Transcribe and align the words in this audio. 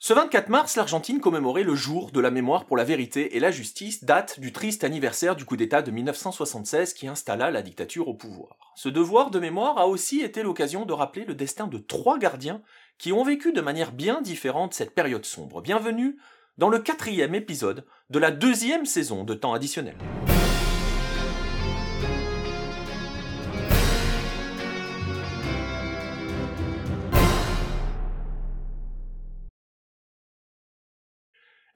Ce 0.00 0.12
24 0.12 0.48
mars, 0.48 0.76
l'Argentine 0.76 1.18
commémorait 1.18 1.64
le 1.64 1.74
jour 1.74 2.12
de 2.12 2.20
la 2.20 2.30
mémoire 2.30 2.66
pour 2.66 2.76
la 2.76 2.84
vérité 2.84 3.36
et 3.36 3.40
la 3.40 3.50
justice, 3.50 4.04
date 4.04 4.38
du 4.38 4.52
triste 4.52 4.84
anniversaire 4.84 5.34
du 5.34 5.44
coup 5.44 5.56
d'État 5.56 5.82
de 5.82 5.90
1976 5.90 6.94
qui 6.94 7.08
installa 7.08 7.50
la 7.50 7.62
dictature 7.62 8.06
au 8.06 8.14
pouvoir. 8.14 8.56
Ce 8.76 8.88
devoir 8.88 9.32
de 9.32 9.40
mémoire 9.40 9.76
a 9.76 9.88
aussi 9.88 10.20
été 10.20 10.44
l'occasion 10.44 10.86
de 10.86 10.92
rappeler 10.92 11.24
le 11.24 11.34
destin 11.34 11.66
de 11.66 11.78
trois 11.78 12.16
gardiens 12.16 12.62
qui 12.96 13.12
ont 13.12 13.24
vécu 13.24 13.52
de 13.52 13.60
manière 13.60 13.90
bien 13.90 14.20
différente 14.20 14.72
cette 14.72 14.94
période 14.94 15.24
sombre. 15.24 15.62
Bienvenue 15.62 16.16
dans 16.58 16.68
le 16.68 16.78
quatrième 16.78 17.34
épisode 17.34 17.84
de 18.08 18.20
la 18.20 18.30
deuxième 18.30 18.86
saison 18.86 19.24
de 19.24 19.34
temps 19.34 19.52
additionnel. 19.52 19.96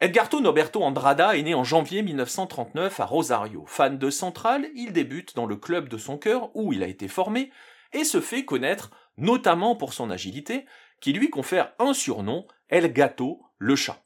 Edgardo 0.03 0.41
Noberto 0.41 0.83
Andrada 0.83 1.37
est 1.37 1.45
né 1.45 1.55
en 1.55 1.63
janvier 1.63 2.03
1939 2.03 2.99
à 2.99 3.05
Rosario. 3.05 3.63
Fan 3.69 3.99
de 3.99 4.11
Central, 4.11 4.67
il 4.75 4.93
débute 4.93 5.37
dans 5.37 5.47
le 5.47 5.55
club 5.55 5.89
de 5.89 5.97
son 5.97 6.19
cœur 6.19 6.51
où 6.57 6.73
il 6.73 6.83
a 6.83 6.89
été 6.89 7.07
formé 7.07 7.53
et 7.93 8.03
se 8.03 8.21
fait 8.21 8.45
connaître 8.45 8.91
notamment 9.17 9.77
pour 9.77 9.93
son 9.93 10.11
agilité 10.11 10.67
qui 11.01 11.13
lui 11.13 11.31
confère 11.31 11.73
un 11.79 11.95
surnom, 11.95 12.49
El 12.69 12.93
Gato, 12.93 13.43
le 13.59 13.77
chat. 13.77 14.03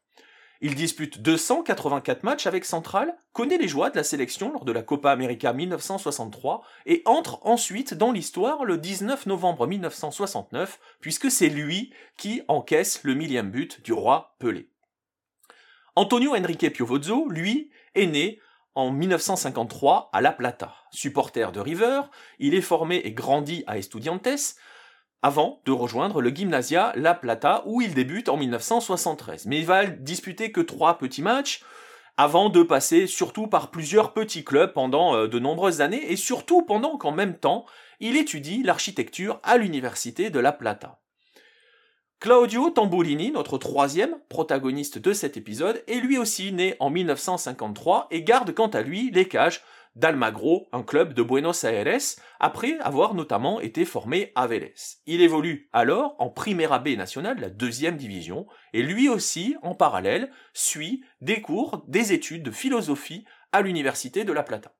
Il 0.60 0.74
dispute 0.74 1.22
284 1.22 2.24
matchs 2.24 2.46
avec 2.46 2.66
Central, 2.66 3.16
connaît 3.32 3.56
les 3.56 3.66
joies 3.66 3.88
de 3.88 3.96
la 3.96 4.04
sélection 4.04 4.52
lors 4.52 4.66
de 4.66 4.72
la 4.72 4.82
Copa 4.82 5.10
América 5.10 5.54
1963 5.54 6.62
et 6.84 7.00
entre 7.06 7.40
ensuite 7.46 7.94
dans 7.94 8.12
l'histoire 8.12 8.66
le 8.66 8.76
19 8.76 9.24
novembre 9.24 9.66
1969 9.66 10.78
puisque 11.00 11.30
c'est 11.30 11.48
lui 11.48 11.90
qui 12.18 12.42
encaisse 12.48 13.02
le 13.02 13.14
millième 13.14 13.50
but 13.50 13.82
du 13.82 13.94
roi 13.94 14.36
Pelé. 14.38 14.68
Antonio 15.98 16.36
Enrique 16.36 16.70
Piovozzo, 16.74 17.26
lui, 17.30 17.70
est 17.94 18.06
né 18.06 18.38
en 18.74 18.90
1953 18.90 20.10
à 20.12 20.20
La 20.20 20.30
Plata. 20.30 20.74
Supporter 20.90 21.52
de 21.52 21.60
River, 21.60 22.02
il 22.38 22.54
est 22.54 22.60
formé 22.60 22.96
et 22.96 23.12
grandi 23.12 23.64
à 23.66 23.78
Estudiantes 23.78 24.56
avant 25.22 25.62
de 25.64 25.72
rejoindre 25.72 26.20
le 26.20 26.28
Gymnasia 26.28 26.92
La 26.96 27.14
Plata 27.14 27.62
où 27.64 27.80
il 27.80 27.94
débute 27.94 28.28
en 28.28 28.36
1973. 28.36 29.46
Mais 29.46 29.58
il 29.58 29.64
va 29.64 29.86
disputer 29.86 30.52
que 30.52 30.60
trois 30.60 30.98
petits 30.98 31.22
matchs 31.22 31.62
avant 32.18 32.50
de 32.50 32.62
passer 32.62 33.06
surtout 33.06 33.46
par 33.46 33.70
plusieurs 33.70 34.12
petits 34.12 34.44
clubs 34.44 34.74
pendant 34.74 35.14
euh, 35.16 35.28
de 35.28 35.38
nombreuses 35.38 35.80
années 35.80 36.12
et 36.12 36.16
surtout 36.16 36.60
pendant 36.60 36.98
qu'en 36.98 37.12
même 37.12 37.38
temps 37.38 37.64
il 38.00 38.18
étudie 38.18 38.62
l'architecture 38.62 39.40
à 39.42 39.56
l'université 39.56 40.28
de 40.28 40.40
La 40.40 40.52
Plata. 40.52 41.00
Claudio 42.26 42.70
Tamburini, 42.70 43.30
notre 43.30 43.56
troisième 43.56 44.18
protagoniste 44.28 44.98
de 44.98 45.12
cet 45.12 45.36
épisode, 45.36 45.84
est 45.86 46.00
lui 46.00 46.18
aussi 46.18 46.50
né 46.50 46.74
en 46.80 46.90
1953 46.90 48.08
et 48.10 48.24
garde 48.24 48.52
quant 48.52 48.66
à 48.66 48.82
lui 48.82 49.12
les 49.12 49.28
cages 49.28 49.62
d'Almagro, 49.94 50.66
un 50.72 50.82
club 50.82 51.14
de 51.14 51.22
Buenos 51.22 51.62
Aires, 51.62 52.00
après 52.40 52.80
avoir 52.80 53.14
notamment 53.14 53.60
été 53.60 53.84
formé 53.84 54.32
à 54.34 54.48
Vélez. 54.48 54.74
Il 55.06 55.20
évolue 55.20 55.68
alors 55.72 56.16
en 56.18 56.28
Primera 56.28 56.80
B 56.80 56.96
nationale, 56.96 57.38
la 57.38 57.48
deuxième 57.48 57.96
division, 57.96 58.48
et 58.72 58.82
lui 58.82 59.08
aussi, 59.08 59.54
en 59.62 59.76
parallèle, 59.76 60.32
suit 60.52 61.04
des 61.20 61.40
cours, 61.40 61.84
des 61.86 62.12
études 62.12 62.42
de 62.42 62.50
philosophie 62.50 63.24
à 63.52 63.62
l'Université 63.62 64.24
de 64.24 64.32
La 64.32 64.42
Plata. 64.42 64.74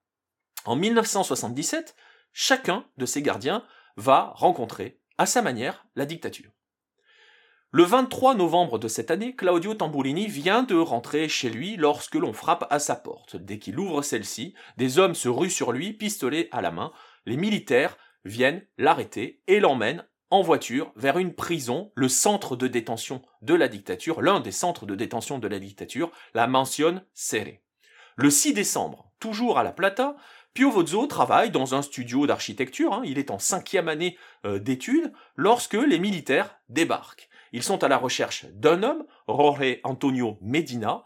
En 0.65 0.75
1977, 0.75 1.95
chacun 2.33 2.87
de 2.97 3.07
ces 3.07 3.23
gardiens 3.23 3.63
va 3.97 4.33
rencontrer, 4.35 4.99
à 5.17 5.27
sa 5.27 5.43
manière, 5.43 5.87
la 5.95 6.07
dictature. 6.07 6.56
Le 7.77 7.83
23 7.83 8.37
novembre 8.37 8.79
de 8.79 8.89
cette 8.89 9.11
année, 9.11 9.37
Claudio 9.37 9.75
Tamburini 9.75 10.29
vient 10.29 10.63
de 10.63 10.77
rentrer 10.77 11.29
chez 11.29 11.51
lui 11.51 11.77
lorsque 11.77 12.15
l'on 12.15 12.33
frappe 12.33 12.67
à 12.71 12.79
sa 12.79 12.97
porte. 12.97 13.37
Dès 13.37 13.59
qu'il 13.59 13.79
ouvre 13.79 14.01
celle-ci, 14.01 14.55
des 14.79 14.99
hommes 14.99 15.15
se 15.15 15.29
ruent 15.29 15.51
sur 15.51 15.73
lui, 15.73 15.93
pistolet 15.93 16.49
à 16.53 16.63
la 16.63 16.71
main. 16.71 16.91
Les 17.27 17.37
militaires 17.37 17.99
viennent 18.25 18.65
l'arrêter 18.79 19.43
et 19.47 19.61
l'emmènent 19.61 20.07
en 20.31 20.41
voiture 20.41 20.91
vers 20.97 21.19
une 21.19 21.35
prison, 21.35 21.93
le 21.97 22.09
centre 22.09 22.57
de 22.57 22.67
détention 22.67 23.21
de 23.43 23.53
la 23.53 23.69
dictature, 23.69 24.23
l'un 24.23 24.41
des 24.41 24.53
centres 24.53 24.87
de 24.87 24.95
détention 24.95 25.39
de 25.39 25.47
la 25.47 25.59
dictature, 25.59 26.11
la 26.33 26.47
Mansione 26.47 27.05
Serre. 27.13 27.59
Le 28.17 28.31
6 28.31 28.55
décembre, 28.55 29.13
toujours 29.21 29.59
à 29.59 29.63
La 29.63 29.73
Plata, 29.73 30.17
Piovozzo 30.55 31.07
travaille 31.07 31.51
dans 31.51 31.75
un 31.75 31.83
studio 31.83 32.27
d'architecture, 32.27 32.95
hein. 32.95 33.03
il 33.05 33.19
est 33.19 33.31
en 33.31 33.39
cinquième 33.39 33.89
année 33.89 34.17
euh, 34.47 34.59
d'études, 34.59 35.13
lorsque 35.35 35.75
les 35.75 35.99
militaires 35.99 36.57
débarquent. 36.71 37.29
Ils 37.57 37.63
sont 37.63 37.83
à 37.83 37.89
la 37.89 37.97
recherche 37.97 38.45
d'un 38.53 38.83
homme, 38.83 39.07
Jorge 39.27 39.79
Antonio 39.83 40.37
Medina, 40.43 41.05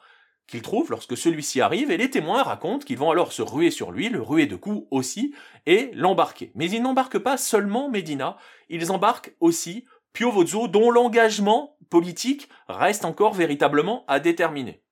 qu'ils 0.48 0.62
trouvent 0.62 0.90
lorsque 0.90 1.16
celui-ci 1.16 1.60
arrive, 1.60 1.92
et 1.92 1.96
les 1.96 2.10
témoins 2.10 2.42
racontent 2.42 2.84
qu'ils 2.84 2.98
vont 2.98 3.12
alors 3.12 3.32
se 3.32 3.40
ruer 3.40 3.70
sur 3.70 3.92
lui, 3.92 4.08
le 4.08 4.20
ruer 4.20 4.46
de 4.46 4.56
coups 4.56 4.84
aussi, 4.90 5.32
et 5.66 5.92
l'embarquer. 5.94 6.50
Mais 6.56 6.68
ils 6.68 6.82
n'embarquent 6.82 7.20
pas 7.20 7.36
seulement 7.36 7.88
Medina, 7.88 8.36
ils 8.68 8.90
embarquent 8.90 9.32
aussi 9.38 9.84
Piovozzo, 10.12 10.66
dont 10.66 10.90
l'engagement 10.90 11.76
politique 11.88 12.48
reste 12.66 13.04
encore 13.04 13.34
véritablement 13.34 14.04
à 14.08 14.18
déterminer. 14.18 14.82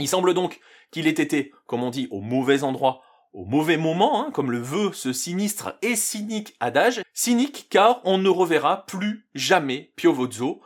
Il 0.00 0.06
semble 0.06 0.34
donc 0.34 0.60
qu'il 0.90 1.06
ait 1.06 1.12
été, 1.12 1.54
comme 1.64 1.82
on 1.82 1.88
dit, 1.88 2.08
au 2.10 2.20
mauvais 2.20 2.62
endroit, 2.62 3.00
au 3.32 3.46
mauvais 3.46 3.78
moment, 3.78 4.22
hein, 4.22 4.30
comme 4.32 4.50
le 4.50 4.60
veut 4.60 4.92
ce 4.92 5.14
sinistre 5.14 5.78
et 5.80 5.96
cynique 5.96 6.56
adage, 6.60 7.00
cynique 7.14 7.68
car 7.70 8.02
on 8.04 8.18
ne 8.18 8.28
reverra 8.28 8.84
plus 8.84 9.26
jamais 9.34 9.94
Piovozzo, 9.96 10.60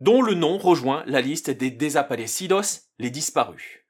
dont 0.00 0.22
le 0.22 0.34
nom 0.34 0.58
rejoint 0.58 1.02
la 1.06 1.20
liste 1.20 1.50
des 1.50 1.70
desaparecidos, 1.70 2.88
les 2.98 3.10
disparus. 3.10 3.80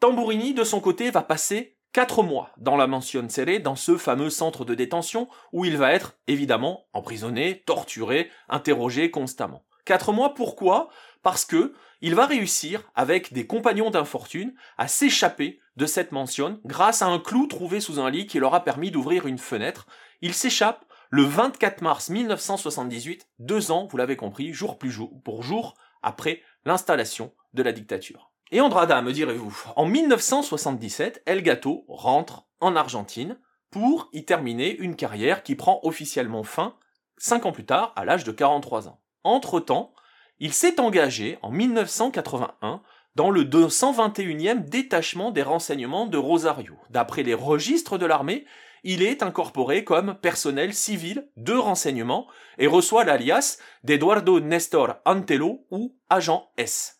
Tambourini, 0.00 0.54
de 0.54 0.64
son 0.64 0.80
côté, 0.80 1.10
va 1.10 1.22
passer 1.22 1.76
quatre 1.92 2.22
mois 2.22 2.50
dans 2.58 2.76
la 2.76 2.86
Mansione 2.86 3.30
Serrée, 3.30 3.58
dans 3.58 3.76
ce 3.76 3.96
fameux 3.96 4.30
centre 4.30 4.64
de 4.64 4.74
détention, 4.74 5.28
où 5.52 5.64
il 5.64 5.76
va 5.76 5.92
être, 5.92 6.18
évidemment, 6.26 6.86
emprisonné, 6.92 7.62
torturé, 7.66 8.30
interrogé 8.48 9.10
constamment. 9.10 9.64
Quatre 9.86 10.12
mois, 10.12 10.34
pourquoi? 10.34 10.88
Parce 11.22 11.44
que 11.44 11.72
il 12.02 12.14
va 12.14 12.26
réussir, 12.26 12.90
avec 12.94 13.32
des 13.32 13.46
compagnons 13.46 13.90
d'infortune, 13.90 14.54
à 14.76 14.88
s'échapper 14.88 15.60
de 15.76 15.86
cette 15.86 16.12
mansion 16.12 16.60
grâce 16.64 17.02
à 17.02 17.06
un 17.06 17.18
clou 17.18 17.46
trouvé 17.46 17.80
sous 17.80 17.98
un 18.00 18.10
lit 18.10 18.26
qui 18.26 18.38
leur 18.38 18.54
a 18.54 18.64
permis 18.64 18.90
d'ouvrir 18.90 19.26
une 19.26 19.38
fenêtre. 19.38 19.86
Il 20.20 20.34
s'échappe 20.34 20.84
le 21.10 21.22
24 21.22 21.82
mars 21.82 22.10
1978, 22.10 23.28
deux 23.38 23.70
ans, 23.70 23.86
vous 23.90 23.96
l'avez 23.96 24.16
compris, 24.16 24.52
jour 24.52 24.78
pour 24.78 25.42
jour 25.42 25.74
après 26.02 26.42
l'installation 26.64 27.32
de 27.54 27.62
la 27.62 27.72
dictature. 27.72 28.30
Et 28.52 28.60
Andrada, 28.60 29.02
me 29.02 29.12
direz-vous, 29.12 29.56
en 29.74 29.86
1977, 29.86 31.22
El 31.26 31.42
Gato 31.42 31.84
rentre 31.88 32.46
en 32.60 32.76
Argentine 32.76 33.38
pour 33.70 34.08
y 34.12 34.24
terminer 34.24 34.76
une 34.76 34.96
carrière 34.96 35.42
qui 35.42 35.56
prend 35.56 35.80
officiellement 35.82 36.44
fin 36.44 36.76
cinq 37.18 37.46
ans 37.46 37.52
plus 37.52 37.64
tard, 37.64 37.92
à 37.96 38.04
l'âge 38.04 38.24
de 38.24 38.32
43 38.32 38.88
ans. 38.88 39.00
Entre-temps, 39.24 39.92
il 40.38 40.52
s'est 40.52 40.80
engagé 40.80 41.38
en 41.42 41.50
1981 41.50 42.82
dans 43.14 43.30
le 43.30 43.44
221e 43.44 44.68
détachement 44.68 45.30
des 45.30 45.42
renseignements 45.42 46.06
de 46.06 46.18
Rosario. 46.18 46.74
D'après 46.90 47.22
les 47.22 47.34
registres 47.34 47.96
de 47.96 48.06
l'armée, 48.06 48.44
il 48.84 49.02
est 49.02 49.22
incorporé 49.22 49.84
comme 49.84 50.14
personnel 50.14 50.74
civil 50.74 51.28
de 51.36 51.54
renseignement 51.54 52.26
et 52.58 52.66
reçoit 52.66 53.04
l'alias 53.04 53.58
d'Eduardo 53.84 54.40
Nestor 54.40 54.96
Antelo 55.04 55.66
ou 55.70 55.96
agent 56.08 56.50
S. 56.56 56.98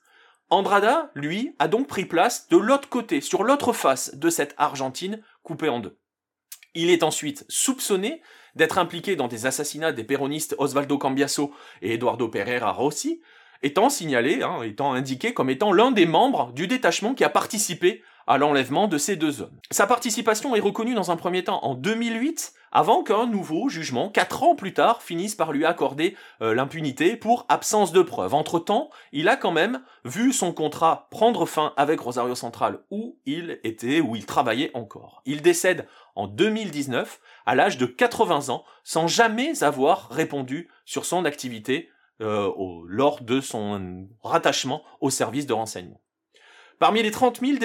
Andrada, 0.49 1.11
lui, 1.15 1.55
a 1.59 1.67
donc 1.67 1.89
pris 1.89 2.05
place 2.05 2.49
de 2.49 2.57
l'autre 2.57 2.89
côté, 2.89 3.21
sur 3.21 3.43
l'autre 3.43 3.73
face 3.73 4.15
de 4.15 4.31
cette 4.31 4.55
Argentine 4.59 5.23
coupée 5.43 5.69
en 5.69 5.81
deux. 5.81 5.99
Il 6.75 6.91
est 6.91 7.03
ensuite 7.03 7.45
soupçonné 7.49 8.23
d'être 8.55 8.79
impliqué 8.79 9.17
dans 9.17 9.29
des 9.29 9.47
assassinats 9.47 9.93
des 9.93 10.05
péronistes 10.05 10.55
Osvaldo 10.59 10.99
Cambiaso 10.99 11.53
et 11.83 11.95
Eduardo 11.95 12.29
Pereira 12.29 12.71
Rossi, 12.73 13.21
étant 13.63 13.89
signalé, 13.89 14.43
hein, 14.43 14.63
étant 14.63 14.93
indiqué 14.93 15.35
comme 15.35 15.51
étant 15.51 15.73
l'un 15.73 15.91
des 15.91 16.07
membres 16.07 16.53
du 16.53 16.67
détachement 16.67 17.15
qui 17.15 17.25
a 17.25 17.29
participé 17.29 18.03
à 18.27 18.39
l'enlèvement 18.39 18.89
de 18.89 18.99
ces 18.99 19.17
deux 19.17 19.41
hommes. 19.41 19.59
Sa 19.71 19.87
participation 19.87 20.55
est 20.55 20.61
reconnue 20.61 20.95
dans 20.95 21.11
un 21.11 21.17
premier 21.17 21.45
temps 21.45 21.61
en 21.63 21.75
2008, 21.75 22.53
avant 22.73 23.03
qu'un 23.03 23.27
nouveau 23.27 23.69
jugement, 23.69 24.11
quatre 24.11 24.43
ans 24.43 24.55
plus 24.55 24.75
tard, 24.75 25.03
finisse 25.03 25.35
par 25.35 25.53
lui 25.53 25.65
accorder 25.65 26.17
euh, 26.43 26.55
l'impunité 26.55 27.17
pour 27.17 27.47
absence 27.49 27.93
de 27.93 28.03
preuves. 28.03 28.35
Entre-temps, 28.35 28.91
il 29.13 29.29
a 29.29 29.37
quand 29.37 29.53
même 29.53 29.81
vu 30.05 30.33
son 30.33 30.53
contrat 30.53 31.07
prendre 31.11 31.47
fin 31.47 31.73
avec 31.77 32.01
Rosario 32.01 32.35
Central, 32.35 32.81
où 32.91 33.17
il 33.25 33.61
était, 33.65 34.01
où 34.01 34.17
il 34.17 34.27
travaillait 34.27 34.73
encore. 34.75 35.23
Il 35.25 35.43
décède 35.43 35.87
en 36.17 36.27
2019, 36.27 37.21
à 37.47 37.55
l'âge 37.55 37.79
de 37.79 37.87
80 37.87 38.49
ans, 38.49 38.65
sans 38.85 39.07
jamais 39.07 39.63
avoir 39.63 40.09
répondu 40.11 40.69
sur 40.85 41.05
son 41.05 41.25
activité 41.25 41.89
euh, 42.21 42.51
lors 42.87 43.23
de 43.23 43.41
son 43.41 44.09
rattachement 44.23 44.83
au 45.01 45.11
service 45.11 45.47
de 45.47 45.53
renseignement. 45.53 46.01
Parmi 46.79 47.03
les 47.03 47.11
30 47.11 47.41
000 47.41 47.57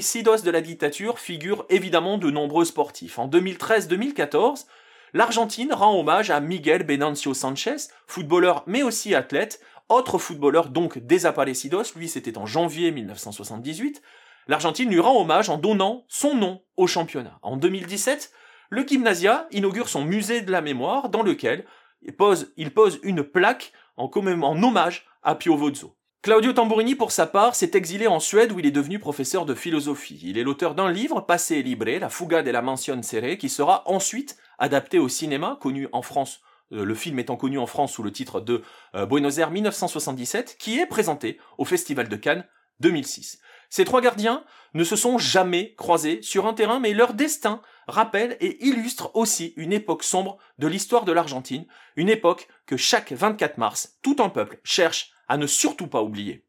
sidos 0.00 0.38
de 0.38 0.50
la 0.50 0.62
dictature 0.62 1.18
figurent 1.18 1.66
évidemment 1.68 2.16
de 2.16 2.30
nombreux 2.30 2.64
sportifs. 2.64 3.18
En 3.18 3.28
2013-2014, 3.28 4.64
l'Argentine 5.12 5.74
rend 5.74 5.98
hommage 5.98 6.30
à 6.30 6.40
Miguel 6.40 6.84
Benancio 6.84 7.34
Sanchez, 7.34 7.76
footballeur 8.06 8.64
mais 8.66 8.82
aussi 8.82 9.14
athlète, 9.14 9.60
autre 9.90 10.16
footballeur 10.16 10.70
donc 10.70 10.98
des 10.98 11.26
Aparecidos, 11.26 11.92
lui 11.96 12.08
c'était 12.08 12.38
en 12.38 12.46
janvier 12.46 12.92
1978, 12.92 14.00
l'Argentine 14.48 14.88
lui 14.88 15.00
rend 15.00 15.20
hommage 15.20 15.50
en 15.50 15.58
donnant 15.58 16.06
son 16.08 16.34
nom 16.34 16.62
au 16.78 16.86
championnat. 16.86 17.38
En 17.42 17.58
2017, 17.58 18.32
le 18.70 18.86
Gymnasia 18.86 19.48
inaugure 19.50 19.90
son 19.90 20.02
musée 20.02 20.40
de 20.40 20.50
la 20.50 20.62
mémoire 20.62 21.10
dans 21.10 21.22
lequel 21.22 21.66
il 22.00 22.16
pose, 22.16 22.54
il 22.56 22.72
pose 22.72 23.00
une 23.02 23.22
plaque 23.22 23.72
en, 23.98 24.10
en 24.14 24.62
hommage 24.62 25.06
à 25.22 25.34
Pio 25.34 25.56
Vozzo. 25.56 25.95
Claudio 26.26 26.52
Tamburini, 26.52 26.96
pour 26.96 27.12
sa 27.12 27.24
part, 27.24 27.54
s'est 27.54 27.70
exilé 27.74 28.08
en 28.08 28.18
Suède 28.18 28.50
où 28.50 28.58
il 28.58 28.66
est 28.66 28.72
devenu 28.72 28.98
professeur 28.98 29.46
de 29.46 29.54
philosophie. 29.54 30.18
Il 30.24 30.38
est 30.38 30.42
l'auteur 30.42 30.74
d'un 30.74 30.90
livre, 30.90 31.20
Passé 31.20 31.62
Libre, 31.62 31.88
La 32.00 32.08
fuga 32.08 32.42
de 32.42 32.50
la 32.50 32.62
mansione 32.62 33.04
serrée, 33.04 33.38
qui 33.38 33.48
sera 33.48 33.84
ensuite 33.86 34.36
adapté 34.58 34.98
au 34.98 35.08
cinéma, 35.08 35.56
connu 35.60 35.86
en 35.92 36.02
France, 36.02 36.40
euh, 36.72 36.84
le 36.84 36.94
film 36.96 37.20
étant 37.20 37.36
connu 37.36 37.60
en 37.60 37.66
France 37.66 37.92
sous 37.92 38.02
le 38.02 38.10
titre 38.10 38.40
de 38.40 38.64
euh, 38.96 39.06
Buenos 39.06 39.38
Aires 39.38 39.52
1977, 39.52 40.56
qui 40.58 40.80
est 40.80 40.86
présenté 40.86 41.38
au 41.58 41.64
Festival 41.64 42.08
de 42.08 42.16
Cannes 42.16 42.44
2006. 42.80 43.38
Ces 43.70 43.84
trois 43.84 44.00
gardiens 44.00 44.42
ne 44.74 44.82
se 44.82 44.96
sont 44.96 45.18
jamais 45.18 45.74
croisés 45.76 46.22
sur 46.22 46.48
un 46.48 46.54
terrain, 46.54 46.80
mais 46.80 46.92
leur 46.92 47.14
destin 47.14 47.62
rappelle 47.86 48.36
et 48.40 48.66
illustre 48.66 49.12
aussi 49.14 49.54
une 49.56 49.72
époque 49.72 50.02
sombre 50.02 50.38
de 50.58 50.66
l'histoire 50.66 51.04
de 51.04 51.12
l'Argentine, 51.12 51.66
une 51.94 52.08
époque 52.08 52.48
que 52.66 52.76
chaque 52.76 53.12
24 53.12 53.58
mars, 53.58 53.96
tout 54.02 54.16
un 54.18 54.28
peuple 54.28 54.58
cherche 54.64 55.12
à 55.28 55.36
ne 55.36 55.46
surtout 55.46 55.88
pas 55.88 56.02
oublier. 56.02 56.45